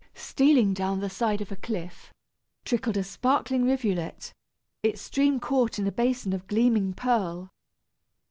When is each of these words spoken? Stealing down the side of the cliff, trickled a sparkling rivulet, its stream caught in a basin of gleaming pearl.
Stealing 0.15 0.73
down 0.73 0.99
the 0.99 1.11
side 1.11 1.41
of 1.41 1.49
the 1.49 1.55
cliff, 1.55 2.11
trickled 2.65 2.97
a 2.97 3.03
sparkling 3.03 3.63
rivulet, 3.65 4.33
its 4.81 4.99
stream 4.99 5.39
caught 5.39 5.77
in 5.77 5.85
a 5.85 5.91
basin 5.91 6.33
of 6.33 6.47
gleaming 6.47 6.91
pearl. 6.91 7.51